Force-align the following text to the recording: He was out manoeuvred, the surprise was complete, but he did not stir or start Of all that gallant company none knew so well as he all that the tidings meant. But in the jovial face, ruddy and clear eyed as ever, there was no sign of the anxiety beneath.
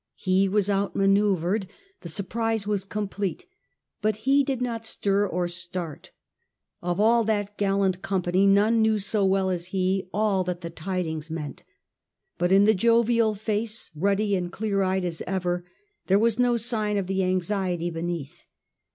He 0.17 0.49
was 0.49 0.67
out 0.67 0.95
manoeuvred, 0.95 1.67
the 1.99 2.09
surprise 2.09 2.65
was 2.65 2.83
complete, 2.83 3.45
but 4.01 4.15
he 4.25 4.43
did 4.43 4.59
not 4.59 4.83
stir 4.83 5.27
or 5.27 5.47
start 5.47 6.09
Of 6.81 6.99
all 6.99 7.23
that 7.25 7.55
gallant 7.55 8.01
company 8.01 8.47
none 8.47 8.81
knew 8.81 8.97
so 8.97 9.23
well 9.23 9.51
as 9.51 9.67
he 9.67 10.09
all 10.11 10.43
that 10.45 10.61
the 10.61 10.71
tidings 10.71 11.29
meant. 11.29 11.61
But 12.39 12.51
in 12.51 12.63
the 12.63 12.73
jovial 12.73 13.35
face, 13.35 13.91
ruddy 13.93 14.35
and 14.35 14.51
clear 14.51 14.81
eyed 14.81 15.05
as 15.05 15.21
ever, 15.27 15.63
there 16.07 16.17
was 16.17 16.39
no 16.39 16.57
sign 16.57 16.97
of 16.97 17.05
the 17.05 17.23
anxiety 17.23 17.91
beneath. 17.91 18.41